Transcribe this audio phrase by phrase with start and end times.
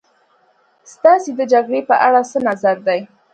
[0.93, 2.99] ستاسې د جګړې په اړه څه نظر دی.